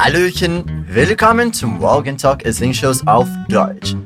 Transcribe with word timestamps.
Hallöchen, 0.00 0.64
willkommen 0.88 1.52
zum 1.52 1.80
Walk 1.80 2.08
and 2.08 2.18
Talk 2.18 2.46
Essentials 2.46 3.04
auf 3.04 3.28
Deutsch. 3.48 3.96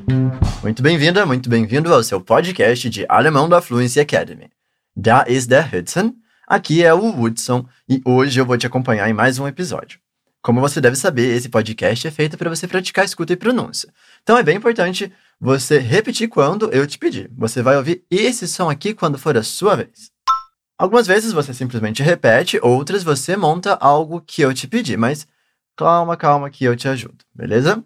Muito 0.63 0.81
bem-vinda, 0.81 1.23
muito 1.23 1.47
bem-vindo 1.47 1.93
ao 1.93 2.01
seu 2.01 2.19
podcast 2.19 2.89
de 2.89 3.05
alemão 3.07 3.47
da 3.47 3.61
Fluency 3.61 3.99
Academy. 3.99 4.49
Da 4.95 5.23
ist 5.27 5.51
der 5.51 5.69
Hudson, 5.71 6.15
aqui 6.47 6.83
é 6.83 6.91
o 6.91 7.11
Woodson 7.11 7.67
e 7.87 8.01
hoje 8.03 8.39
eu 8.39 8.45
vou 8.45 8.57
te 8.57 8.65
acompanhar 8.65 9.07
em 9.07 9.13
mais 9.13 9.37
um 9.37 9.47
episódio. 9.47 9.99
Como 10.41 10.59
você 10.59 10.81
deve 10.81 10.95
saber, 10.95 11.31
esse 11.35 11.47
podcast 11.47 12.07
é 12.07 12.11
feito 12.11 12.39
para 12.39 12.49
você 12.49 12.67
praticar 12.67 13.05
escuta 13.05 13.33
e 13.33 13.37
pronúncia. 13.37 13.93
Então 14.23 14.35
é 14.35 14.41
bem 14.41 14.57
importante 14.57 15.13
você 15.39 15.77
repetir 15.77 16.27
quando 16.27 16.71
eu 16.71 16.87
te 16.87 16.97
pedir. 16.97 17.29
Você 17.37 17.61
vai 17.61 17.77
ouvir 17.77 18.03
esse 18.09 18.47
som 18.47 18.67
aqui 18.67 18.95
quando 18.95 19.19
for 19.19 19.37
a 19.37 19.43
sua 19.43 19.75
vez. 19.75 20.09
Algumas 20.75 21.05
vezes 21.05 21.31
você 21.31 21.53
simplesmente 21.53 22.01
repete, 22.01 22.59
outras 22.63 23.03
você 23.03 23.37
monta 23.37 23.75
algo 23.75 24.19
que 24.25 24.41
eu 24.41 24.51
te 24.55 24.67
pedi, 24.67 24.97
mas 24.97 25.27
calma, 25.75 26.17
calma 26.17 26.49
que 26.49 26.63
eu 26.63 26.75
te 26.75 26.87
ajudo, 26.87 27.23
beleza? 27.33 27.83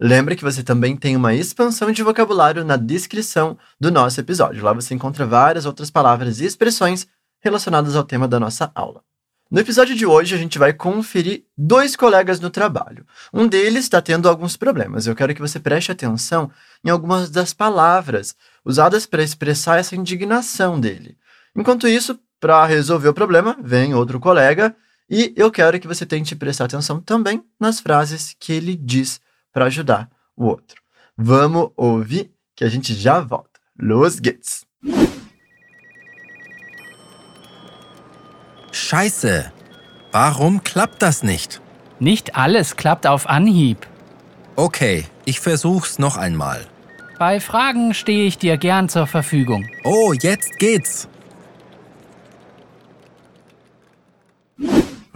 Lembre 0.00 0.34
que 0.34 0.42
você 0.42 0.62
também 0.62 0.96
tem 0.96 1.14
uma 1.14 1.32
expansão 1.32 1.92
de 1.92 2.02
vocabulário 2.02 2.64
na 2.64 2.76
descrição 2.76 3.56
do 3.80 3.90
nosso 3.90 4.18
episódio. 4.18 4.64
Lá 4.64 4.72
você 4.72 4.94
encontra 4.94 5.24
várias 5.24 5.64
outras 5.64 5.90
palavras 5.90 6.40
e 6.40 6.44
expressões 6.44 7.06
relacionadas 7.40 7.94
ao 7.94 8.02
tema 8.02 8.26
da 8.26 8.40
nossa 8.40 8.72
aula. 8.74 9.02
No 9.52 9.60
episódio 9.60 9.94
de 9.94 10.06
hoje, 10.06 10.34
a 10.34 10.38
gente 10.38 10.58
vai 10.58 10.72
conferir 10.72 11.44
dois 11.56 11.94
colegas 11.94 12.40
no 12.40 12.48
trabalho. 12.48 13.06
Um 13.32 13.46
deles 13.46 13.84
está 13.84 14.00
tendo 14.00 14.26
alguns 14.26 14.56
problemas. 14.56 15.06
Eu 15.06 15.14
quero 15.14 15.34
que 15.34 15.42
você 15.42 15.60
preste 15.60 15.92
atenção 15.92 16.50
em 16.82 16.88
algumas 16.88 17.28
das 17.28 17.52
palavras 17.52 18.34
usadas 18.64 19.04
para 19.04 19.22
expressar 19.22 19.78
essa 19.78 19.94
indignação 19.94 20.80
dele. 20.80 21.18
Enquanto 21.54 21.86
isso, 21.86 22.18
para 22.40 22.64
resolver 22.64 23.10
o 23.10 23.14
problema, 23.14 23.54
vem 23.62 23.94
outro 23.94 24.18
colega 24.18 24.74
e 25.14 25.34
eu 25.36 25.50
quero 25.50 25.78
que 25.78 25.86
você 25.86 26.06
tente 26.06 26.34
prestar 26.34 26.64
atenção 26.64 26.98
também 26.98 27.44
nas 27.60 27.80
frases 27.80 28.34
que 28.40 28.50
ele 28.54 28.74
diz 28.74 29.20
para 29.52 29.66
ajudar 29.66 30.08
o 30.34 30.46
outro. 30.46 30.80
Vamos 31.14 31.70
ouvir 31.76 32.32
que 32.56 32.64
a 32.64 32.68
gente 32.70 32.94
já 32.94 33.20
volta. 33.20 33.60
Los 33.78 34.18
geht's! 34.18 34.64
Scheiße. 38.72 39.52
Warum 40.12 40.62
klappt 40.62 41.02
das 41.02 41.22
nicht? 41.22 41.60
Nicht 42.00 42.34
alles 42.34 42.76
klappt 42.76 43.06
auf 43.06 43.28
Anhieb. 43.28 43.86
Okay, 44.56 45.04
ich 45.26 45.40
versuch's 45.40 45.98
noch 45.98 46.16
einmal. 46.16 46.66
Bei 47.18 47.38
Fragen 47.38 47.92
stehe 47.92 48.26
ich 48.26 48.38
dir 48.38 48.56
gern 48.56 48.88
zur 48.88 49.06
Verfügung. 49.06 49.68
Oh, 49.84 50.14
jetzt 50.14 50.58
geht's. 50.58 51.06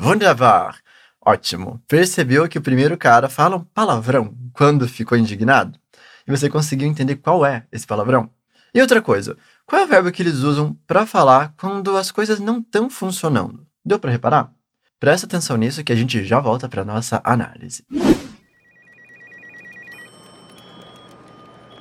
Wunderbar! 0.06 0.76
Ótimo! 1.20 1.82
Percebeu 1.88 2.48
que 2.48 2.58
o 2.58 2.62
primeiro 2.62 2.96
cara 2.96 3.28
fala 3.28 3.56
um 3.56 3.64
palavrão 3.64 4.32
quando 4.52 4.86
ficou 4.86 5.18
indignado? 5.18 5.76
E 6.24 6.30
você 6.30 6.48
conseguiu 6.48 6.86
entender 6.86 7.16
qual 7.16 7.44
é 7.44 7.64
esse 7.72 7.84
palavrão? 7.84 8.30
E 8.72 8.80
outra 8.80 9.02
coisa, 9.02 9.36
qual 9.66 9.82
é 9.82 9.84
o 9.84 9.88
verbo 9.88 10.12
que 10.12 10.22
eles 10.22 10.36
usam 10.36 10.78
para 10.86 11.06
falar 11.06 11.54
quando 11.56 11.96
as 11.96 12.12
coisas 12.12 12.38
não 12.38 12.58
estão 12.58 12.88
funcionando? 12.88 13.66
Deu 13.84 13.98
para 13.98 14.12
reparar? 14.12 14.52
Presta 15.00 15.26
atenção 15.26 15.56
nisso 15.56 15.82
que 15.82 15.92
a 15.92 15.96
gente 15.96 16.24
já 16.24 16.38
volta 16.38 16.68
para 16.68 16.84
nossa 16.84 17.20
análise. 17.24 17.82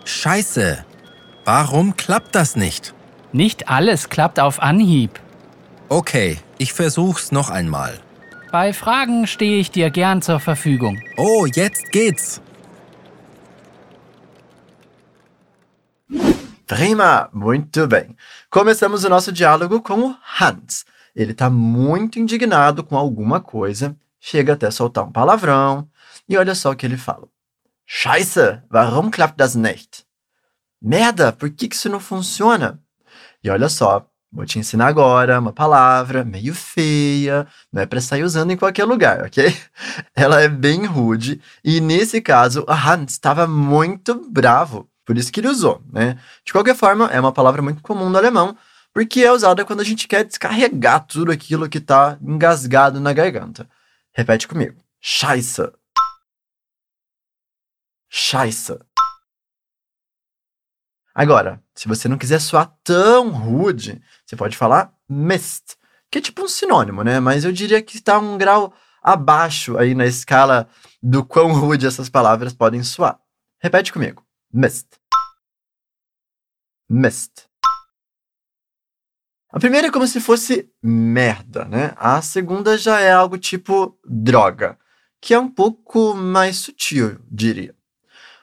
Scheiße. 0.03 0.83
Warum 1.45 1.91
klappt 1.95 2.33
das 2.33 2.55
nicht? 2.55 2.95
Nicht 3.31 3.67
alles 3.67 4.09
klappt 4.09 4.39
auf 4.39 4.59
Anhieb. 4.63 5.19
Okay, 5.89 6.39
ich 6.57 6.73
versuch's 6.73 7.31
noch 7.31 7.51
einmal. 7.51 8.04
Bei 8.55 8.71
Fragen 8.71 9.27
stehe 9.27 9.59
ich 9.59 9.69
dir 9.69 9.89
gern 9.89 10.21
zur 10.21 10.39
Verfügung. 10.39 10.97
Oh, 11.17 11.45
jetzt 11.45 11.91
geht's. 11.91 12.41
Prima! 16.65 17.29
Muito 17.33 17.85
bem. 17.85 18.15
Começamos 18.49 19.03
o 19.03 19.09
nosso 19.09 19.33
diálogo 19.33 19.81
com 19.81 20.07
o 20.07 20.15
Hans. 20.39 20.85
Ele 21.13 21.33
está 21.33 21.49
muito 21.49 22.17
indignado 22.17 22.81
com 22.81 22.95
alguma 22.95 23.41
coisa, 23.41 23.93
chega 24.21 24.53
até 24.53 24.67
a 24.67 24.71
soltar 24.71 25.03
um 25.03 25.11
palavrão, 25.11 25.89
e 26.29 26.37
olha 26.37 26.55
só 26.55 26.71
o 26.71 26.77
que 26.77 26.85
ele 26.85 26.95
fala. 26.95 27.27
Scheiße, 27.85 28.61
warum 28.71 29.11
klappt 29.11 29.35
das 29.35 29.55
nicht? 29.55 30.05
Merda, 30.81 31.33
por 31.33 31.49
que, 31.49 31.67
que 31.67 31.75
isso 31.75 31.89
não 31.89 31.99
funciona? 31.99 32.79
E 33.43 33.49
olha 33.49 33.67
só, 33.67 34.09
Vou 34.35 34.45
te 34.45 34.59
ensinar 34.59 34.87
agora 34.87 35.39
uma 35.39 35.53
palavra 35.53 36.25
meio 36.25 36.53
feia, 36.53 37.47
não 37.71 37.81
é 37.81 37.85
para 37.85 38.01
sair 38.01 38.21
usando 38.23 38.51
em 38.51 38.57
qualquer 38.57 38.83
lugar, 38.83 39.23
ok? 39.23 39.55
Ela 40.13 40.41
é 40.41 40.49
bem 40.49 40.85
rude 40.85 41.41
e 41.63 41.79
nesse 41.79 42.21
caso 42.21 42.65
Hans 42.67 43.13
estava 43.13 43.47
muito 43.47 44.29
bravo, 44.29 44.89
por 45.05 45.17
isso 45.17 45.31
que 45.31 45.39
ele 45.39 45.47
usou, 45.47 45.81
né? 45.89 46.19
De 46.43 46.51
qualquer 46.51 46.75
forma, 46.75 47.07
é 47.13 47.17
uma 47.17 47.31
palavra 47.31 47.61
muito 47.61 47.81
comum 47.81 48.09
no 48.09 48.17
alemão, 48.17 48.57
porque 48.93 49.21
é 49.21 49.31
usada 49.31 49.63
quando 49.63 49.79
a 49.79 49.85
gente 49.85 50.05
quer 50.05 50.25
descarregar 50.25 51.05
tudo 51.07 51.31
aquilo 51.31 51.69
que 51.69 51.77
está 51.77 52.17
engasgado 52.21 52.99
na 52.99 53.13
garganta. 53.13 53.69
Repete 54.13 54.49
comigo. 54.49 54.75
Scheiße. 54.99 55.71
Scheiße. 58.09 58.79
Agora, 61.17 61.63
se 61.73 61.87
você 61.87 62.09
não 62.09 62.17
quiser 62.17 62.41
soar 62.41 62.75
tão 62.83 63.29
rude, 63.29 64.03
você 64.25 64.35
pode 64.35 64.57
falar 64.57 64.93
Mist, 65.07 65.77
que 66.11 66.17
é 66.17 66.21
tipo 66.21 66.43
um 66.43 66.47
sinônimo, 66.49 67.05
né? 67.05 67.21
Mas 67.21 67.45
eu 67.45 67.53
diria 67.53 67.81
que 67.81 67.95
está 67.95 68.19
um 68.19 68.37
grau 68.37 68.73
abaixo 69.01 69.77
aí 69.77 69.95
na 69.95 70.05
escala 70.05 70.67
do 71.01 71.23
quão 71.23 71.53
rude 71.53 71.87
essas 71.87 72.09
palavras 72.09 72.53
podem 72.53 72.83
soar. 72.83 73.17
Repete 73.61 73.93
comigo. 73.93 74.25
Mist. 74.51 74.87
Mist. 76.89 77.47
A 79.49 79.57
primeira 79.57 79.87
é 79.87 79.91
como 79.91 80.05
se 80.05 80.19
fosse 80.19 80.69
merda, 80.83 81.63
né? 81.63 81.93
A 81.95 82.21
segunda 82.21 82.77
já 82.77 82.99
é 82.99 83.13
algo 83.13 83.37
tipo 83.37 83.97
droga, 84.03 84.77
que 85.21 85.33
é 85.33 85.39
um 85.39 85.49
pouco 85.49 86.13
mais 86.13 86.57
sutil, 86.57 87.21
diria. 87.31 87.73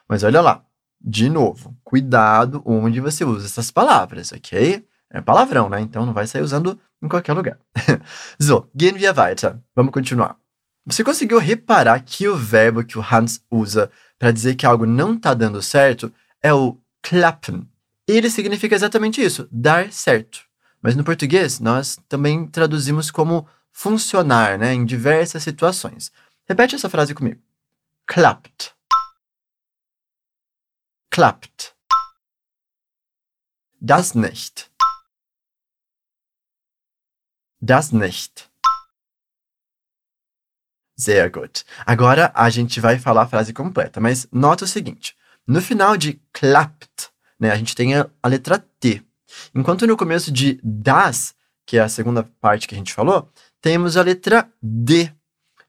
Mas 0.08 0.22
olha 0.22 0.40
lá, 0.40 0.64
de 1.04 1.28
novo, 1.28 1.76
cuidado 1.82 2.62
onde 2.64 3.00
você 3.00 3.24
usa 3.24 3.46
essas 3.46 3.70
palavras, 3.70 4.32
ok? 4.32 4.86
É 5.10 5.20
palavrão, 5.20 5.68
né? 5.68 5.80
Então 5.80 6.06
não 6.06 6.12
vai 6.12 6.26
sair 6.26 6.42
usando 6.42 6.78
em 7.02 7.08
qualquer 7.08 7.32
lugar. 7.32 7.58
so, 8.40 8.68
gehen 8.74 8.96
wir 8.96 9.16
weiter. 9.16 9.56
Vamos 9.74 9.92
continuar. 9.92 10.36
Você 10.86 11.04
conseguiu 11.04 11.38
reparar 11.38 12.00
que 12.00 12.28
o 12.28 12.36
verbo 12.36 12.84
que 12.84 12.98
o 12.98 13.02
Hans 13.02 13.40
usa 13.50 13.90
para 14.18 14.30
dizer 14.30 14.54
que 14.54 14.66
algo 14.66 14.86
não 14.86 15.14
está 15.14 15.34
dando 15.34 15.60
certo 15.60 16.12
é 16.42 16.52
o 16.52 16.78
klappen. 17.02 17.68
Ele 18.06 18.30
significa 18.30 18.74
exatamente 18.74 19.22
isso, 19.22 19.48
dar 19.50 19.92
certo. 19.92 20.40
Mas 20.80 20.96
no 20.96 21.04
português, 21.04 21.60
nós 21.60 21.98
também 22.08 22.46
traduzimos 22.46 23.10
como 23.10 23.46
funcionar, 23.72 24.58
né, 24.58 24.74
em 24.74 24.84
diversas 24.84 25.42
situações. 25.42 26.10
Repete 26.48 26.74
essa 26.74 26.88
frase 26.88 27.14
comigo. 27.14 27.40
Klappt 28.06 28.72
klappt. 31.12 31.76
Das 33.78 34.14
nicht. 34.14 34.70
Das 37.60 37.92
nicht. 37.92 38.50
Sehr 40.96 41.30
gut. 41.30 41.64
Agora 41.84 42.32
a 42.34 42.48
gente 42.48 42.80
vai 42.80 42.98
falar 42.98 43.22
a 43.22 43.28
frase 43.28 43.52
completa, 43.52 44.00
mas 44.00 44.26
nota 44.32 44.64
o 44.64 44.68
seguinte: 44.68 45.14
no 45.46 45.60
final 45.60 45.96
de 45.96 46.20
klappt, 46.32 47.10
né, 47.38 47.50
a 47.50 47.56
gente 47.56 47.74
tem 47.74 47.94
a, 47.94 48.08
a 48.22 48.28
letra 48.28 48.58
T. 48.80 49.04
Enquanto 49.54 49.86
no 49.86 49.96
começo 49.96 50.32
de 50.32 50.60
das, 50.62 51.34
que 51.66 51.76
é 51.76 51.80
a 51.80 51.88
segunda 51.88 52.22
parte 52.40 52.66
que 52.66 52.74
a 52.74 52.78
gente 52.78 52.94
falou, 52.94 53.30
temos 53.60 53.96
a 53.96 54.02
letra 54.02 54.50
D. 54.62 55.12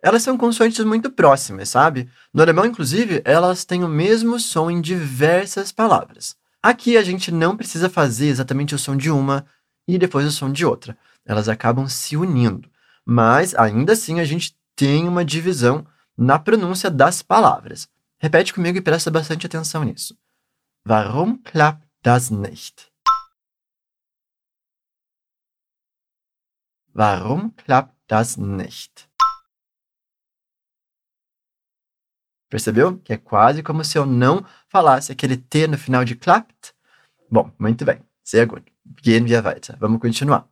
Elas 0.04 0.22
são 0.22 0.38
consoantes 0.38 0.84
muito 0.84 1.10
próximas, 1.10 1.70
sabe? 1.70 2.10
No 2.34 2.42
alemão, 2.42 2.66
inclusive, 2.66 3.22
elas 3.24 3.64
têm 3.64 3.86
o 3.86 3.88
mesmo 3.88 4.38
som 4.38 4.70
em 4.70 4.82
diversas 4.82 5.72
palavras. 5.72 6.36
Aqui 6.62 6.98
a 6.98 7.04
gente 7.04 7.32
não 7.32 7.56
precisa 7.56 7.90
fazer 7.90 8.28
exatamente 8.28 8.76
o 8.76 8.80
som 8.80 8.98
de 8.98 9.10
uma 9.10 9.46
e 9.88 9.98
depois 9.98 10.28
o 10.28 10.32
som 10.32 10.52
de 10.52 10.66
outra. 10.66 10.98
Elas 11.26 11.48
acabam 11.48 11.88
se 11.88 12.18
unindo. 12.18 12.70
Mas 13.06 13.56
ainda 13.56 13.94
assim 13.94 14.20
a 14.20 14.26
gente 14.26 14.58
tem 14.76 15.08
uma 15.08 15.24
divisão 15.24 15.88
na 16.18 16.38
pronúncia 16.38 16.92
das 16.92 17.22
palavras. 17.22 17.88
Repete 18.20 18.54
comigo 18.54 18.78
e 18.78 18.82
presta 18.82 19.10
bastante 19.10 19.46
atenção 19.46 19.86
nisso. 19.86 20.18
Warum 20.86 21.38
klappt 21.38 21.88
das 22.04 22.30
nicht? 22.30 22.92
Warum 26.94 27.52
klappt 27.52 27.96
das 28.10 28.36
nicht? 28.36 29.12
Percebeu? 32.54 33.00
Que 33.04 33.14
é 33.14 33.18
quase 33.18 33.64
como 33.64 33.84
se 33.84 33.98
eu 33.98 34.06
não 34.06 34.46
falasse 34.70 35.12
aquele 35.12 35.36
T 35.36 35.66
no 35.66 35.76
final 35.76 36.06
de 36.06 36.14
klappt. 36.14 36.72
Bom, 37.28 37.52
muito 37.58 37.84
bem. 37.84 38.00
Sehr 38.24 38.46
gut. 38.46 38.62
Gehen 39.02 39.26
wir 39.26 39.44
weiter. 39.44 39.76
Vamos 39.80 40.00
continuar. 40.00 40.48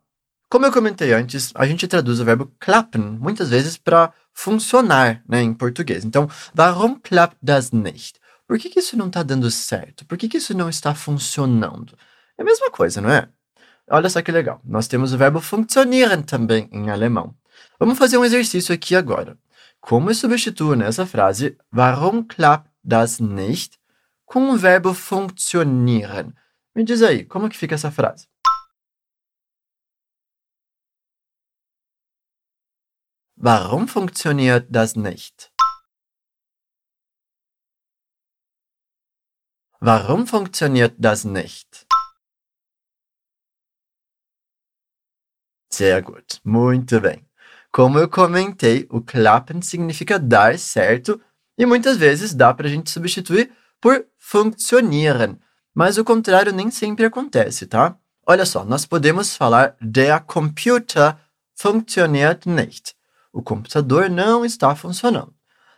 Como 0.50 0.66
eu 0.66 0.72
comentei 0.72 1.14
antes, 1.14 1.52
a 1.54 1.64
gente 1.68 1.88
traduz 1.88 2.20
o 2.20 2.26
verbo 2.26 2.52
klappen 2.60 3.04
muitas 3.04 3.50
vezes 3.50 3.78
para 3.78 4.12
funcionar 4.34 5.22
né, 5.30 5.44
em 5.44 5.54
português. 5.54 6.04
Então, 6.04 6.28
warum 6.58 6.96
klappt 6.96 7.38
das 7.40 7.70
nicht? 7.70 8.20
Por 8.48 8.58
que, 8.58 8.72
que 8.72 8.80
isso 8.80 8.98
não 8.98 9.06
está 9.06 9.22
dando 9.22 9.52
certo? 9.52 10.04
Por 10.08 10.18
que, 10.18 10.28
que 10.28 10.38
isso 10.38 10.58
não 10.58 10.70
está 10.70 10.96
funcionando? 10.96 11.96
É 12.36 12.42
a 12.42 12.46
mesma 12.46 12.72
coisa, 12.72 13.00
não 13.00 13.12
é? 13.12 13.30
Olha 13.88 14.10
só 14.10 14.24
que 14.24 14.32
legal. 14.32 14.60
Nós 14.66 14.88
temos 14.88 15.14
o 15.14 15.20
verbo 15.20 15.40
funktionieren 15.40 16.24
também 16.24 16.68
em 16.72 16.90
alemão. 16.90 17.36
Vamos 17.80 18.00
fazer 18.00 18.18
um 18.18 18.26
exercício 18.26 18.74
aqui 18.74 18.96
agora. 18.96 19.38
Como 19.82 20.14
substituo 20.14 20.76
nessa 20.76 21.06
frase 21.08 21.58
warum 21.74 22.24
klappt 22.28 22.70
das 22.84 23.20
nicht 23.20 23.80
com 24.26 24.52
o 24.52 24.58
verbo 24.58 24.94
funktionieren? 24.94 26.36
Me 26.76 26.84
diz 26.84 27.02
aí, 27.02 27.26
como 27.26 27.50
que 27.50 27.58
fica 27.58 27.76
essa 27.76 27.92
frase? 27.92 28.28
Warum 33.36 33.88
funktioniert 33.88 34.68
das 34.70 34.96
nicht? 34.96 35.52
Warum 39.80 40.28
funktioniert 40.28 40.94
das 41.00 41.26
nicht? 41.26 41.88
Sehr 45.72 46.04
gut, 46.04 46.40
muito 46.44 47.02
bem. 47.02 47.31
Como 47.72 47.98
eu 47.98 48.10
comentei, 48.10 48.86
o 48.90 49.02
klappen 49.02 49.62
significa 49.62 50.20
dar 50.20 50.60
certo 50.60 51.20
e 51.58 51.66
muitas 51.66 51.98
vezes 51.98 52.34
dá 52.34 52.54
para 52.54 52.68
a 52.68 52.70
gente 52.70 52.90
substituir 52.90 53.52
por 53.80 54.06
funktionieren, 54.20 55.38
mas 55.74 55.98
o 55.98 56.04
contrário 56.04 56.52
nem 56.52 56.70
sempre 56.70 57.06
acontece, 57.06 57.66
tá? 57.66 57.96
Olha 58.28 58.46
só, 58.46 58.64
nós 58.66 58.86
podemos 58.86 59.36
falar 59.36 59.76
der 59.82 60.20
Computer 60.22 61.16
funktioniert 61.56 62.46
nicht. 62.46 62.94
O 63.32 63.42
computador 63.42 64.10
não 64.10 64.44
está 64.44 64.76
funcionando. 64.76 65.34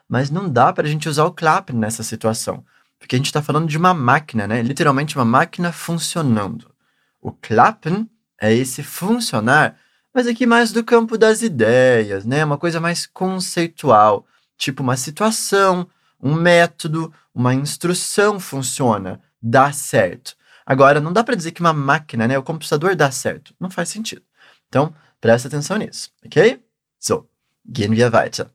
Mas 0.10 0.30
não 0.30 0.50
dá 0.50 0.74
para 0.74 0.88
a 0.88 0.90
gente 0.90 1.08
usar 1.08 1.26
o 1.26 1.32
klappen 1.32 1.76
nessa 1.76 2.04
situação, 2.04 2.66
porque 3.00 3.16
a 3.16 3.18
gente 3.18 3.28
está 3.28 3.42
falando 3.42 3.68
de 3.68 3.78
uma 3.78 3.94
máquina, 3.94 4.48
né? 4.48 4.62
Literalmente 4.62 5.16
uma 5.16 5.26
máquina 5.26 5.72
funcionando. 5.72 6.74
O 7.22 7.32
klappen 7.32 8.10
é 8.40 8.54
esse 8.54 8.84
funcionar, 8.84 9.78
mas 10.14 10.28
aqui 10.28 10.46
mais 10.46 10.72
do 10.72 10.84
campo 10.84 11.18
das 11.18 11.42
ideias, 11.42 12.26
né? 12.26 12.46
Uma 12.46 12.58
coisa 12.58 12.80
mais 12.80 13.06
conceitual, 13.06 14.26
tipo 14.58 14.84
uma 14.84 14.96
situação, 14.96 15.88
um 16.22 16.34
método, 16.34 17.14
uma 17.34 17.54
instrução 17.54 18.40
funciona, 18.40 19.20
dá 19.42 19.72
certo. 19.72 20.36
Agora, 20.66 21.02
não 21.02 21.12
dá 21.12 21.24
para 21.24 21.36
dizer 21.36 21.52
que 21.52 21.62
uma 21.62 21.74
máquina, 21.74 22.28
né, 22.28 22.38
o 22.38 22.44
computador 22.44 22.96
dá 22.96 23.12
certo. 23.12 23.54
Não 23.60 23.70
faz 23.70 23.90
sentido. 23.90 24.22
Então, 24.70 24.96
presta 25.20 25.48
atenção 25.48 25.78
nisso, 25.78 26.10
ok? 26.26 26.64
So, 27.00 27.28
gehen 27.66 27.94
wir 27.94 28.14
weiter. 28.14 28.48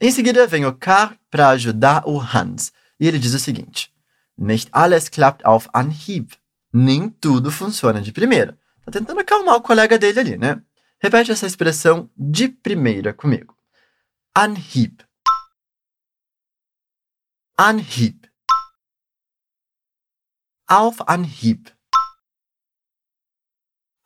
Em 0.00 0.10
seguida, 0.10 0.46
vem 0.46 0.64
o 0.66 0.74
Karl 0.74 1.14
para 1.30 1.48
ajudar 1.48 2.06
o 2.06 2.20
Hans. 2.20 2.72
E 3.00 3.08
ele 3.08 3.18
diz 3.18 3.34
o 3.34 3.38
seguinte: 3.38 3.92
Nicht 4.36 4.68
alles 4.72 5.08
klappt 5.08 5.44
auf 5.44 5.68
Anhieb. 5.72 6.28
Nem 6.72 7.08
tudo 7.08 7.50
funciona 7.50 8.00
de 8.00 8.12
primeira. 8.12 8.56
Tá 8.84 8.92
tentando 8.92 9.20
acalmar 9.20 9.56
o 9.56 9.62
colega 9.62 9.98
dele 9.98 10.20
ali, 10.20 10.36
né? 10.36 10.60
Repete 10.98 11.30
essa 11.30 11.46
expressão 11.46 12.10
de 12.16 12.48
primeira 12.48 13.12
comigo. 13.12 13.56
Anhieb. 14.34 15.04
Anhieb. 17.58 18.30
Auf 20.68 20.98
Anhieb. 21.06 21.70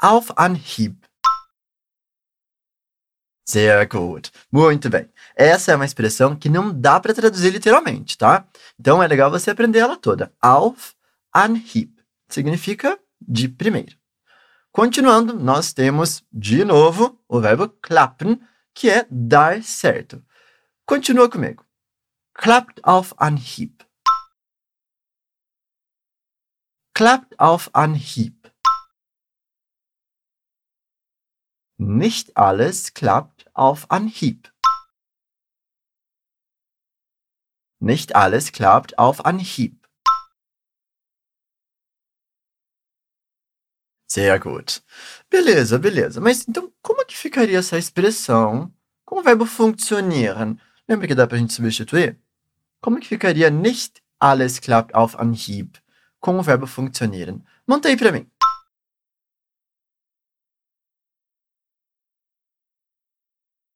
Auf 0.00 0.32
Anhieb. 0.36 1.00
Sehr 3.46 3.86
gut. 3.88 4.30
Muito 4.52 4.88
bem. 4.88 5.08
Essa 5.34 5.72
é 5.72 5.76
uma 5.76 5.84
expressão 5.84 6.36
que 6.36 6.48
não 6.48 6.72
dá 6.72 7.00
para 7.00 7.14
traduzir 7.14 7.50
literalmente, 7.50 8.16
tá? 8.16 8.46
Então 8.78 9.02
é 9.02 9.06
legal 9.06 9.30
você 9.30 9.50
aprender 9.50 9.80
ela 9.80 9.96
toda. 9.96 10.32
Auf 10.40 10.94
Anhieb 11.34 11.92
significa 12.28 12.98
de 13.20 13.48
primeira. 13.48 13.99
Continuando, 14.72 15.34
nós 15.34 15.72
temos 15.72 16.24
de 16.32 16.64
novo 16.64 17.20
o 17.26 17.40
verbo 17.40 17.68
klappen, 17.68 18.40
que 18.72 18.88
é 18.88 19.04
dar 19.10 19.62
certo. 19.64 20.24
Continua 20.86 21.28
comigo. 21.28 21.66
Klappt 22.34 22.80
auf 22.84 23.12
Anhieb. 23.20 23.84
Klappt 26.94 27.38
auf 27.40 27.68
Anhieb. 27.74 28.40
Nicht 31.76 32.36
alles 32.36 32.94
klappt 32.94 33.50
auf 33.54 33.90
Anhieb. 33.90 34.52
Nicht 37.80 38.14
alles 38.14 38.52
klappt 38.52 38.98
auf 38.98 39.24
Anhieb. 39.24 39.79
Sehr 44.10 44.40
gut. 44.40 44.82
Beleza, 45.30 45.78
beleza. 45.78 46.20
Mas 46.20 46.44
então, 46.48 46.72
como 46.82 47.00
é 47.00 47.04
que 47.04 47.16
ficaria 47.16 47.58
essa 47.58 47.78
expressão 47.78 48.72
com 49.04 49.20
o 49.20 49.22
verbo 49.22 49.46
funktionieren? 49.46 50.58
Lembra 50.88 51.06
que 51.06 51.14
dá 51.14 51.28
para 51.28 51.36
a 51.36 51.40
gente 51.40 51.52
substituir? 51.52 52.18
Como 52.80 52.98
é 52.98 53.00
que 53.00 53.06
ficaria 53.06 53.48
nicht 53.50 54.02
alles 54.18 54.58
klappt 54.58 54.92
auf 54.96 55.14
Anhieb 55.16 55.78
com 56.18 56.36
o 56.38 56.42
verbo 56.42 56.66
funktionieren? 56.66 57.44
Monta 57.68 57.88
aí 57.88 57.96
para 57.96 58.10
mim. 58.10 58.28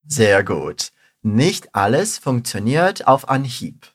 Sehr 0.08 0.42
gut. 0.42 0.90
Nicht 1.22 1.68
alles 1.72 2.18
funktioniert 2.18 3.06
auf 3.06 3.28
Anhieb. 3.28 3.93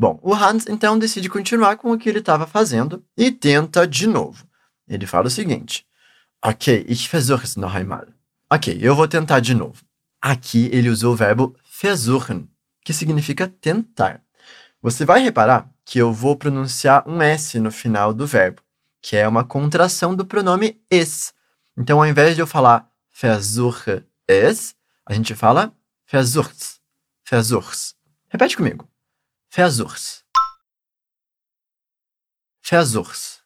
Bom, 0.00 0.18
o 0.22 0.32
Hans 0.34 0.64
então 0.66 0.98
decide 0.98 1.28
continuar 1.28 1.76
com 1.76 1.92
o 1.92 1.98
que 1.98 2.08
ele 2.08 2.20
estava 2.20 2.46
fazendo 2.46 3.04
e 3.14 3.30
tenta 3.30 3.86
de 3.86 4.06
novo. 4.06 4.48
Ele 4.88 5.06
fala 5.06 5.26
o 5.26 5.30
seguinte: 5.30 5.86
Ok, 6.42 6.86
ich 6.88 7.06
versuche 7.06 7.44
es 7.44 7.56
noch 7.56 7.76
einmal. 7.76 8.06
Ok, 8.50 8.78
eu 8.80 8.94
vou 8.96 9.06
tentar 9.06 9.40
de 9.40 9.52
novo. 9.54 9.84
Aqui 10.18 10.70
ele 10.72 10.88
usou 10.88 11.12
o 11.12 11.16
verbo 11.16 11.54
versuchen, 11.82 12.48
que 12.82 12.94
significa 12.94 13.46
tentar. 13.46 14.22
Você 14.80 15.04
vai 15.04 15.20
reparar 15.20 15.70
que 15.84 15.98
eu 15.98 16.14
vou 16.14 16.34
pronunciar 16.34 17.06
um 17.06 17.20
S 17.20 17.60
no 17.60 17.70
final 17.70 18.14
do 18.14 18.26
verbo, 18.26 18.62
que 19.02 19.18
é 19.18 19.28
uma 19.28 19.44
contração 19.44 20.16
do 20.16 20.24
pronome 20.24 20.80
es. 20.90 21.34
Então, 21.76 21.98
ao 21.98 22.06
invés 22.06 22.34
de 22.34 22.40
eu 22.40 22.46
falar 22.46 22.90
versuche 23.20 24.02
es, 24.26 24.74
a 25.04 25.12
gente 25.12 25.34
fala 25.34 25.74
versuchs. 26.10 26.80
Versuchs. 27.28 27.94
Repete 28.30 28.56
comigo. 28.56 28.89
Versuchs. 29.52 30.24
Versuchs. 32.62 33.42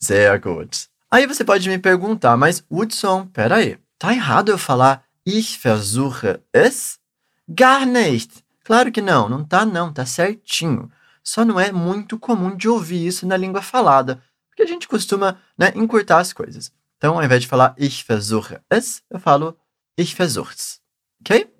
Sehr 0.00 0.40
gut. 0.40 0.88
Aí 1.10 1.26
você 1.26 1.44
pode 1.44 1.68
me 1.68 1.78
perguntar, 1.78 2.34
mas 2.38 2.64
Hudson, 2.70 3.26
peraí, 3.26 3.78
tá 3.98 4.14
errado 4.14 4.48
eu 4.48 4.56
falar 4.56 5.04
ich 5.26 5.58
versuche 5.58 6.40
es? 6.50 6.98
Gar 7.46 7.84
nicht. 7.84 8.42
Claro 8.64 8.90
que 8.90 9.02
não, 9.02 9.28
não 9.28 9.44
tá 9.44 9.66
não, 9.66 9.92
tá 9.92 10.06
certinho. 10.06 10.90
Só 11.22 11.44
não 11.44 11.60
é 11.60 11.70
muito 11.70 12.18
comum 12.18 12.56
de 12.56 12.70
ouvir 12.70 13.06
isso 13.06 13.26
na 13.26 13.36
língua 13.36 13.60
falada, 13.60 14.22
porque 14.48 14.62
a 14.62 14.66
gente 14.66 14.88
costuma 14.88 15.38
né, 15.58 15.72
encurtar 15.76 16.20
as 16.20 16.32
coisas. 16.32 16.72
Então, 16.96 17.16
ao 17.16 17.22
invés 17.22 17.42
de 17.42 17.48
falar 17.48 17.74
ich 17.76 18.02
versuche 18.02 18.58
es, 18.70 19.02
eu 19.10 19.20
falo 19.20 19.58
ich 19.98 20.14
versuch's. 20.14 20.80
Ok? 21.20 21.52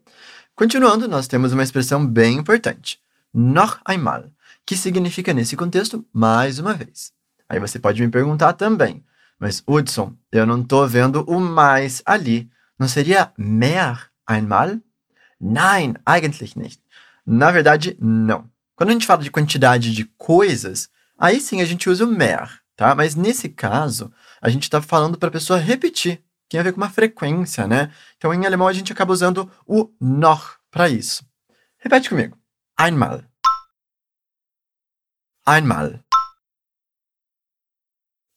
Continuando, 0.54 1.08
nós 1.08 1.26
temos 1.26 1.52
uma 1.52 1.62
expressão 1.62 2.06
bem 2.06 2.36
importante, 2.36 3.00
noch 3.32 3.78
einmal, 3.88 4.24
que 4.66 4.76
significa 4.76 5.32
nesse 5.32 5.56
contexto 5.56 6.04
mais 6.12 6.58
uma 6.58 6.74
vez. 6.74 7.10
Aí 7.48 7.58
você 7.58 7.78
pode 7.78 8.02
me 8.02 8.10
perguntar 8.10 8.52
também, 8.52 9.02
mas 9.38 9.62
Hudson, 9.66 10.14
eu 10.30 10.44
não 10.44 10.60
estou 10.60 10.86
vendo 10.86 11.24
o 11.24 11.40
mais 11.40 12.02
ali. 12.04 12.50
Não 12.78 12.86
seria 12.86 13.32
mehr 13.38 14.10
einmal? 14.28 14.78
Nein, 15.40 15.94
eigentlich 16.04 16.54
nicht. 16.56 16.80
Na 17.24 17.50
verdade, 17.50 17.96
não. 17.98 18.44
Quando 18.76 18.90
a 18.90 18.92
gente 18.92 19.06
fala 19.06 19.22
de 19.22 19.30
quantidade 19.30 19.94
de 19.94 20.04
coisas, 20.18 20.90
aí 21.18 21.40
sim 21.40 21.62
a 21.62 21.64
gente 21.64 21.88
usa 21.88 22.04
o 22.04 22.08
mehr, 22.08 22.48
tá? 22.76 22.94
Mas 22.94 23.14
nesse 23.14 23.48
caso, 23.48 24.12
a 24.40 24.50
gente 24.50 24.64
está 24.64 24.82
falando 24.82 25.16
para 25.16 25.28
a 25.30 25.32
pessoa 25.32 25.58
repetir 25.58 26.22
tem 26.52 26.60
a 26.60 26.62
ver 26.62 26.72
com 26.72 26.80
uma 26.82 26.90
frequência, 26.90 27.66
né? 27.66 27.90
Então, 28.18 28.32
em 28.34 28.44
alemão, 28.44 28.68
a 28.68 28.72
gente 28.74 28.92
acaba 28.92 29.10
usando 29.10 29.50
o 29.66 29.90
noch 29.98 30.58
para 30.70 30.86
isso. 30.86 31.26
Repete 31.78 32.10
comigo. 32.10 32.38
Einmal. 32.78 33.24
Einmal. 35.46 35.98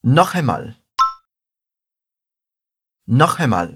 Noch 0.01 0.38
einmal. 0.38 0.74
Noch 3.05 3.41
einmal. 3.41 3.75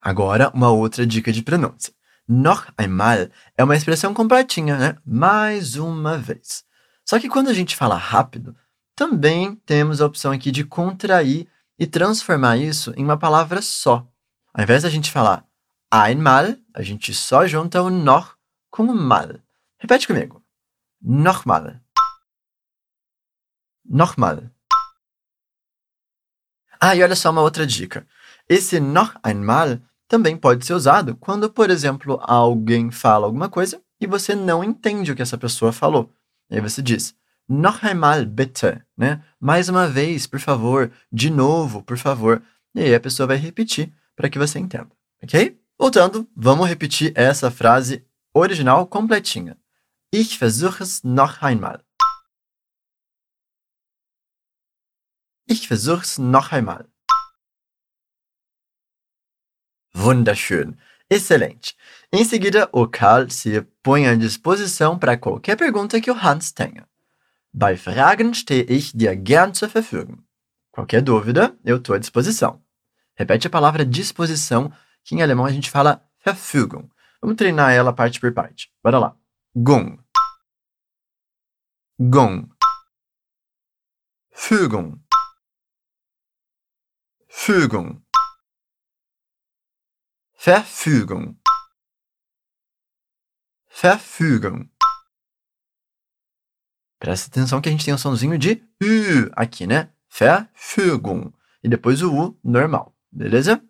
Agora, 0.00 0.50
uma 0.52 0.72
outra 0.72 1.06
dica 1.06 1.32
de 1.32 1.42
pronúncia. 1.42 1.94
Noch 2.26 2.72
einmal 2.76 3.28
é 3.56 3.62
uma 3.62 3.76
expressão 3.76 4.12
completinha, 4.12 4.76
né? 4.76 4.98
Mais 5.06 5.76
uma 5.76 6.18
vez. 6.18 6.64
Só 7.04 7.20
que 7.20 7.28
quando 7.28 7.50
a 7.50 7.54
gente 7.54 7.76
fala 7.76 7.96
rápido, 7.96 8.56
também 8.96 9.54
temos 9.64 10.00
a 10.00 10.06
opção 10.06 10.32
aqui 10.32 10.50
de 10.50 10.64
contrair 10.64 11.48
e 11.78 11.86
transformar 11.86 12.56
isso 12.56 12.92
em 12.96 13.04
uma 13.04 13.18
palavra 13.18 13.60
só. 13.62 14.06
Ao 14.52 14.62
invés 14.62 14.82
da 14.82 14.90
gente 14.90 15.10
falar 15.10 15.46
einmal, 15.90 16.56
a 16.72 16.82
gente 16.82 17.14
só 17.14 17.46
junta 17.46 17.82
o 17.82 17.90
noch 17.90 18.34
com 18.70 18.84
o 18.84 18.94
mal. 18.94 19.28
Repete 19.78 20.06
comigo. 20.06 20.42
Nochmal. 21.00 21.80
Nochmal. 23.84 24.50
Ah, 26.80 26.96
e 26.96 27.02
olha 27.02 27.14
só 27.14 27.30
uma 27.30 27.42
outra 27.42 27.66
dica. 27.66 28.06
Esse 28.48 28.80
noch 28.80 29.14
einmal 29.24 29.78
também 30.08 30.36
pode 30.36 30.66
ser 30.66 30.74
usado 30.74 31.16
quando, 31.16 31.50
por 31.50 31.70
exemplo, 31.70 32.18
alguém 32.22 32.90
fala 32.90 33.26
alguma 33.26 33.48
coisa 33.48 33.80
e 34.00 34.06
você 34.06 34.34
não 34.34 34.62
entende 34.62 35.12
o 35.12 35.16
que 35.16 35.22
essa 35.22 35.38
pessoa 35.38 35.72
falou. 35.72 36.10
E 36.50 36.56
aí 36.56 36.60
você 36.60 36.82
diz, 36.82 37.14
noch 37.48 37.82
einmal 37.84 38.24
bitte, 38.26 38.84
né? 38.96 39.22
Mais 39.40 39.68
uma 39.68 39.88
vez, 39.88 40.26
por 40.26 40.40
favor, 40.40 40.90
de 41.12 41.30
novo, 41.30 41.82
por 41.82 41.98
favor. 41.98 42.42
E 42.74 42.80
aí 42.80 42.94
a 42.94 43.00
pessoa 43.00 43.26
vai 43.26 43.36
repetir 43.36 43.92
para 44.16 44.28
que 44.28 44.38
você 44.38 44.58
entenda, 44.58 44.90
ok? 45.22 45.60
Voltando, 45.78 46.28
vamos 46.36 46.68
repetir 46.68 47.12
essa 47.14 47.50
frase 47.50 48.06
original 48.32 48.86
completinha. 48.86 49.56
Ich 50.12 50.38
versuche 50.38 50.82
es 50.82 51.02
noch 51.02 51.42
einmal. 51.42 51.84
Ich 55.48 55.68
versuche 55.68 56.02
es 56.02 56.18
noch 56.18 56.52
einmal. 56.52 56.88
Wunderschön. 59.92 60.76
Excelente. 61.10 61.74
Em 62.12 62.24
seguida, 62.24 62.68
o 62.72 62.88
Karl 62.88 63.30
se 63.30 63.60
põe 63.82 64.06
à 64.06 64.14
disposição 64.16 64.98
para 64.98 65.16
qualquer 65.18 65.56
pergunta 65.56 66.00
que 66.00 66.10
o 66.10 66.14
Hans 66.14 66.50
tenha. 66.50 66.88
Bei 67.56 67.76
Fragen 67.76 68.34
stehe 68.34 68.64
ich 68.64 68.90
dir 68.94 69.14
gern 69.14 69.54
zur 69.54 69.68
Verfügung. 69.68 70.26
Qualquer 70.72 71.00
dúvida, 71.00 71.56
eu 71.64 71.76
estou 71.76 71.94
à 71.94 71.98
disposição. 71.98 72.60
Repete 73.14 73.46
a 73.46 73.50
palavra 73.50 73.86
disposição, 73.86 74.72
que 75.04 75.14
em 75.14 75.22
alemão 75.22 75.46
a 75.46 75.52
gente 75.52 75.70
fala 75.70 76.04
Verfügung. 76.18 76.90
Vamos 77.20 77.36
treinar 77.36 77.72
ela 77.72 77.92
parte 77.92 78.18
por 78.18 78.32
parte. 78.34 78.72
Bora 78.82 78.98
lá. 78.98 79.16
Gung. 79.54 80.02
Gung. 81.96 82.48
Fügung. 84.32 85.00
Fügung. 87.28 88.02
Verfügung. 90.34 91.36
Verfügung. 93.68 94.73
Presta 97.04 97.28
atenção 97.28 97.60
que 97.60 97.68
a 97.68 97.72
gente 97.72 97.84
tem 97.84 97.92
o 97.92 97.98
somzinho 97.98 98.38
de 98.38 98.64
U 98.82 99.30
aqui, 99.32 99.66
né? 99.66 99.90
Verfügung. 100.18 101.34
E 101.62 101.68
depois 101.68 102.00
o 102.00 102.10
U 102.10 102.40
normal, 102.42 102.96
beleza? 103.12 103.62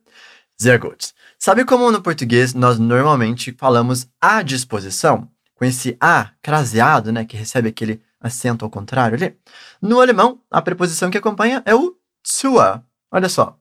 Sehr 0.56 0.78
gut. 0.78 1.12
Sabe 1.36 1.64
como 1.64 1.90
no 1.90 2.00
português 2.00 2.54
nós 2.54 2.78
normalmente 2.78 3.52
falamos 3.58 4.08
à 4.20 4.40
disposição? 4.40 5.28
Com 5.56 5.64
esse 5.64 5.96
A 6.00 6.30
craseado, 6.40 7.10
né? 7.10 7.24
Que 7.24 7.36
recebe 7.36 7.70
aquele 7.70 8.00
acento 8.20 8.64
ao 8.64 8.70
contrário 8.70 9.16
ali. 9.16 9.36
No 9.82 10.00
alemão, 10.00 10.40
a 10.48 10.62
preposição 10.62 11.10
que 11.10 11.18
acompanha 11.18 11.60
é 11.66 11.74
o 11.74 11.98
zur. 12.24 12.84
Olha 13.10 13.28
só. 13.28 13.58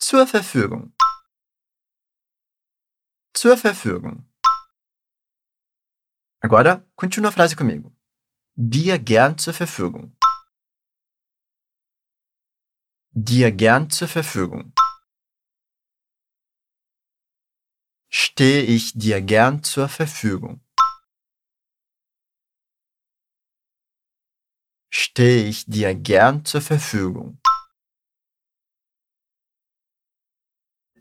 Zur 0.00 0.24
Verfügung. 0.24 0.88
Zur 3.36 3.56
Verfügung. 3.56 4.18
Agora, 6.40 6.86
continua 6.94 7.30
a 7.30 7.32
frase 7.32 7.56
comigo. 7.56 7.95
Dir 8.58 8.98
gern 8.98 9.36
zur 9.36 9.52
Verfügung. 9.52 10.16
Dir 13.10 13.52
gern 13.52 13.90
zur 13.90 14.08
Verfügung. 14.08 14.72
Stehe 18.08 18.62
ich 18.62 18.94
dir 18.94 19.20
gern 19.20 19.62
zur 19.62 19.90
Verfügung. 19.90 20.64
Stehe 24.88 25.46
ich 25.46 25.66
dir 25.66 25.94
gern 25.94 26.46
zur 26.46 26.62
Verfügung. 26.62 27.38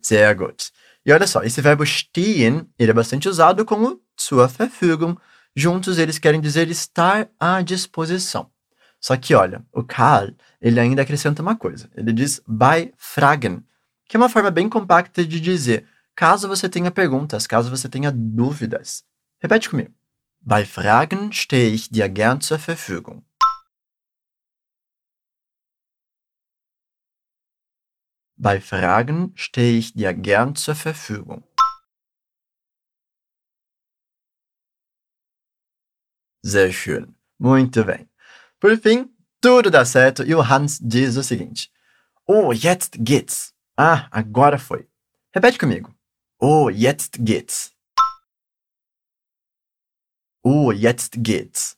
Sehr 0.01 0.35
gut. 0.35 0.73
E 1.05 1.13
olha 1.13 1.25
só, 1.25 1.41
esse 1.41 1.63
verbo 1.63 1.85
stehen, 1.85 2.73
ele 2.77 2.91
é 2.91 2.93
bastante 2.93 3.29
usado 3.29 3.65
como 3.65 4.01
zur 4.17 4.49
Verfügung. 4.49 5.21
Juntos 5.55 5.97
eles 5.97 6.19
querem 6.19 6.41
dizer 6.41 6.69
estar 6.69 7.29
à 7.39 7.61
disposição. 7.61 8.51
Só 8.99 9.15
que 9.15 9.33
olha, 9.33 9.65
o 9.71 9.83
Karl, 9.83 10.33
ele 10.59 10.79
ainda 10.79 11.01
acrescenta 11.01 11.41
uma 11.41 11.55
coisa. 11.55 11.89
Ele 11.95 12.11
diz 12.11 12.41
bei 12.45 12.93
Fragen, 12.97 13.63
que 14.07 14.17
é 14.17 14.19
uma 14.19 14.29
forma 14.29 14.51
bem 14.51 14.67
compacta 14.67 15.23
de 15.25 15.39
dizer 15.39 15.87
caso 16.15 16.47
você 16.47 16.67
tenha 16.67 16.91
perguntas, 16.91 17.47
caso 17.47 17.69
você 17.69 17.87
tenha 17.87 18.11
dúvidas. 18.11 19.05
Repete 19.39 19.69
comigo. 19.69 19.93
Bei 20.41 20.65
Fragen 20.65 21.31
stehe 21.31 21.73
ich 21.73 21.89
dir 21.89 22.09
gern 22.09 22.41
zur 22.41 22.59
Verfügung. 22.59 23.23
Bei 28.37 28.59
Fragen 28.59 29.31
stehe 29.35 29.77
ich 29.79 29.93
dir 29.93 30.13
gern 30.13 30.55
zur 30.55 30.75
Verfügung. 30.75 31.43
Sehr 36.45 36.71
schön. 36.71 37.15
Muito 37.39 37.83
bem. 37.83 38.07
Por 38.59 38.77
fim, 38.77 39.11
tudo 39.41 39.71
dá 39.71 39.83
certo 39.83 40.23
e 40.23 40.35
o 40.35 40.41
Hans 40.41 40.77
diz 40.79 41.17
o 41.17 41.23
seguinte: 41.23 41.71
Oh, 42.27 42.53
jetzt 42.53 42.99
geht's. 43.03 43.51
Ah, 43.75 44.07
agora 44.11 44.59
foi. 44.59 44.87
Repete 45.33 45.57
comigo. 45.57 45.91
Oh, 46.39 46.69
jetzt 46.69 47.17
geht's. 47.19 47.73
Oh, 50.43 50.71
jetzt 50.71 51.17
geht's. 51.17 51.75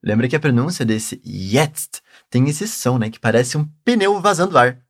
Lembra 0.00 0.28
que 0.28 0.36
a 0.36 0.40
pronúncia 0.40 0.86
desse 0.86 1.20
jetzt 1.24 2.04
tem 2.30 2.48
esse 2.48 2.68
som, 2.68 2.98
né, 2.98 3.10
que 3.10 3.18
parece 3.18 3.58
um 3.58 3.66
pneu 3.84 4.20
vazando 4.20 4.56
ar. 4.56 4.80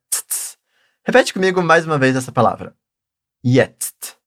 Repete 1.03 1.33
comigo 1.33 1.63
mais 1.63 1.87
uma 1.87 1.99
vez 1.99 2.15
essa 2.15 2.31
palavra. 2.31 2.77
Jetzt. 3.43 4.19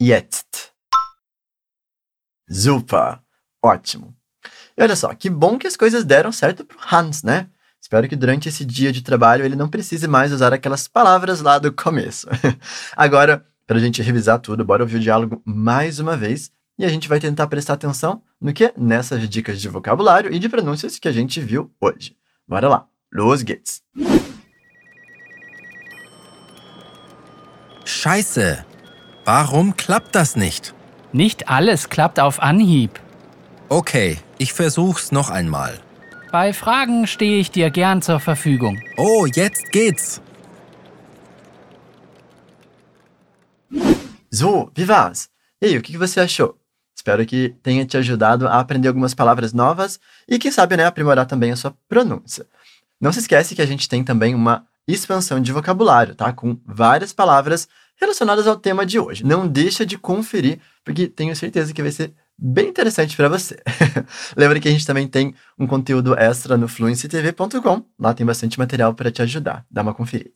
Jetzt. 0.00 0.67
Super. 2.50 3.20
Ótimo. 3.62 4.14
E 4.76 4.82
olha 4.82 4.96
só, 4.96 5.12
que 5.14 5.28
bom 5.28 5.58
que 5.58 5.66
as 5.66 5.76
coisas 5.76 6.04
deram 6.04 6.30
certo 6.32 6.64
pro 6.64 6.78
Hans, 6.90 7.22
né? 7.22 7.48
Espero 7.80 8.08
que 8.08 8.16
durante 8.16 8.48
esse 8.48 8.64
dia 8.64 8.92
de 8.92 9.02
trabalho 9.02 9.44
ele 9.44 9.56
não 9.56 9.68
precise 9.68 10.06
mais 10.06 10.32
usar 10.32 10.52
aquelas 10.52 10.86
palavras 10.86 11.40
lá 11.40 11.58
do 11.58 11.72
começo. 11.72 12.28
Agora, 12.96 13.44
para 13.66 13.76
a 13.76 13.80
gente 13.80 14.02
revisar 14.02 14.38
tudo, 14.38 14.64
bora 14.64 14.82
ouvir 14.82 14.96
o 14.96 15.00
diálogo 15.00 15.42
mais 15.44 15.98
uma 15.98 16.16
vez 16.16 16.50
e 16.78 16.84
a 16.84 16.88
gente 16.88 17.08
vai 17.08 17.18
tentar 17.18 17.46
prestar 17.48 17.74
atenção 17.74 18.22
no 18.40 18.52
que? 18.52 18.72
Nessas 18.76 19.28
dicas 19.28 19.60
de 19.60 19.68
vocabulário 19.68 20.32
e 20.32 20.38
de 20.38 20.48
pronúncias 20.48 20.98
que 20.98 21.08
a 21.08 21.12
gente 21.12 21.40
viu 21.40 21.72
hoje. 21.80 22.16
Bora 22.46 22.68
lá. 22.68 22.86
Los 23.12 23.42
geht's. 23.42 23.82
Scheiße. 27.84 28.64
Warum 29.26 29.72
klappt 29.72 30.12
das 30.12 30.34
nicht? 30.36 30.77
Nicht 31.12 31.48
alles 31.48 31.88
klappt 31.88 32.20
auf 32.20 32.42
Anhieb. 32.42 33.00
Okay, 33.70 34.18
ich 34.38 34.52
versuch's 34.52 35.10
noch 35.10 35.30
einmal. 35.30 35.80
Bei 36.30 36.52
Fragen 36.52 37.06
stehe 37.06 37.40
ich 37.40 37.50
dir 37.50 37.70
gern 37.70 38.02
zur 38.02 38.20
Verfügung. 38.20 38.78
Oh, 38.98 39.26
jetzt 39.26 39.72
geht's. 39.72 40.20
So, 44.30 44.70
wie 44.74 44.86
war's? 44.86 45.30
E 45.60 45.66
aí, 45.66 45.78
o 45.78 45.82
que 45.82 45.92
que 45.92 45.98
você 45.98 46.20
achou? 46.20 46.54
Espero 46.94 47.24
que 47.24 47.56
tenha 47.62 47.86
te 47.86 47.96
ajudado 47.96 48.46
a 48.46 48.60
aprender 48.60 48.88
algumas 48.88 49.14
palavras 49.14 49.54
novas 49.54 49.98
e, 50.28 50.38
quem 50.38 50.50
sabe, 50.50 50.76
né, 50.76 50.84
aprimorar 50.84 51.26
também 51.26 51.50
a 51.50 51.56
sua 51.56 51.74
pronúncia. 51.88 52.44
Não 53.00 53.12
se 53.12 53.20
esquece 53.20 53.54
que 53.54 53.62
a 53.62 53.66
gente 53.66 53.88
tem 53.88 54.04
também 54.04 54.34
uma 54.34 54.66
expansão 54.88 55.40
de 55.40 55.52
vocabulário, 55.52 56.14
tá? 56.14 56.32
Com 56.32 56.58
várias 56.66 57.12
palavras 57.12 57.68
relacionadas 57.96 58.46
ao 58.46 58.56
tema 58.56 58.86
de 58.86 58.98
hoje. 58.98 59.24
Não 59.24 59.46
deixa 59.46 59.84
de 59.84 59.98
conferir, 59.98 60.58
porque 60.84 61.06
tenho 61.06 61.36
certeza 61.36 61.72
que 61.74 61.82
vai 61.82 61.92
ser 61.92 62.14
bem 62.38 62.68
interessante 62.68 63.16
para 63.16 63.28
você. 63.28 63.60
Lembra 64.36 64.58
que 64.58 64.68
a 64.68 64.70
gente 64.70 64.86
também 64.86 65.06
tem 65.06 65.34
um 65.58 65.66
conteúdo 65.66 66.14
extra 66.14 66.56
no 66.56 66.66
fluencytv.com. 66.66 67.84
Lá 67.98 68.14
tem 68.14 68.24
bastante 68.24 68.58
material 68.58 68.94
para 68.94 69.10
te 69.10 69.20
ajudar. 69.20 69.66
Dá 69.70 69.82
uma 69.82 69.94
conferida. 69.94 70.30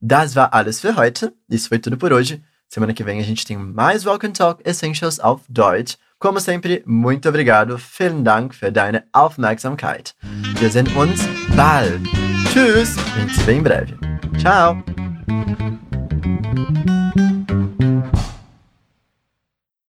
Das 0.00 0.34
war 0.34 0.48
alles 0.52 0.80
für 0.80 0.94
heute. 0.96 1.32
Isso 1.48 1.68
foi 1.68 1.78
tudo 1.78 1.96
por 1.96 2.12
hoje. 2.12 2.42
Semana 2.68 2.94
que 2.94 3.02
vem 3.02 3.18
a 3.18 3.24
gente 3.24 3.44
tem 3.44 3.56
mais 3.58 4.06
and 4.06 4.32
Talk 4.32 4.62
Essentials 4.64 5.18
auf 5.18 5.42
Deutsch. 5.48 5.96
Como 6.20 6.38
sempre, 6.38 6.82
muito 6.84 7.30
obrigado. 7.30 7.78
Vielen 7.78 8.22
Dank 8.22 8.54
für 8.54 8.70
deine 8.70 9.04
Aufmerksamkeit. 9.10 10.14
Wir 10.58 10.68
sehen 10.68 10.86
uns 10.94 11.26
bald. 11.56 12.06
Tschüss. 12.52 12.94
A 12.98 13.20
gente 13.20 13.34
se 13.34 13.42
vê 13.44 13.54
em 13.54 13.62
breve. 13.62 13.96
Tchau. 14.36 14.76